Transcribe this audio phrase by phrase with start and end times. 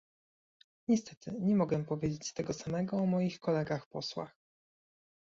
[0.87, 4.35] Niestety nie mogę powiedzieć tego samego o moich kolegach posłach